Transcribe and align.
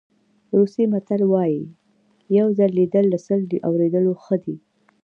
روسي 0.57 0.83
متل 0.93 1.21
وایي 1.31 1.63
یو 2.37 2.47
ځل 2.57 2.71
لیدل 2.79 3.05
له 3.13 3.19
سل 3.25 3.41
اورېدلو 3.67 4.11
ښه 4.23 4.35
دي. 4.43 4.55